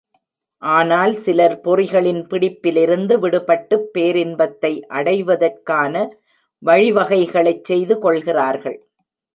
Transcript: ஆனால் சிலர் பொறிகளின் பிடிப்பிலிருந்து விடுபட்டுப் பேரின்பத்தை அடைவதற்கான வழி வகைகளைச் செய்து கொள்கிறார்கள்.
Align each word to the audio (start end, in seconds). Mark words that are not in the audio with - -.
ஆனால் 0.61 1.13
சிலர் 1.15 1.55
பொறிகளின் 1.61 2.21
பிடிப்பிலிருந்து 2.29 3.15
விடுபட்டுப் 3.19 3.87
பேரின்பத்தை 3.93 4.73
அடைவதற்கான 4.89 5.95
வழி 6.63 6.91
வகைகளைச் 6.91 7.63
செய்து 7.63 7.97
கொள்கிறார்கள். 7.99 8.79